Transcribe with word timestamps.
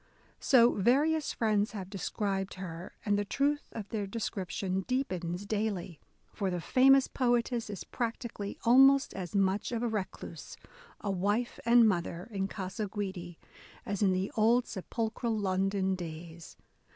So 0.39 0.73
various 0.73 1.31
friends 1.31 1.73
have 1.73 1.87
described 1.87 2.55
her; 2.55 2.95
and 3.05 3.19
the 3.19 3.23
truth 3.23 3.69
of 3.71 3.87
their 3.89 4.07
description 4.07 4.81
deepens 4.87 5.45
daily. 5.45 5.99
For 6.33 6.49
the 6.49 6.59
famous 6.59 7.07
poetess 7.07 7.69
is 7.69 7.83
practically 7.83 8.57
almost 8.63 9.13
as 9.13 9.35
much 9.35 9.71
of 9.71 9.83
a 9.83 9.87
recluse, 9.87 10.57
a 11.01 11.11
wife 11.11 11.59
and 11.67 11.87
mother 11.87 12.27
in 12.31 12.47
Gasa 12.47 12.89
Guidi, 12.89 13.37
as 13.85 14.01
in 14.01 14.11
the 14.11 14.31
old 14.35 14.65
sepulchral 14.65 15.37
London 15.37 15.93
days. 15.93 16.57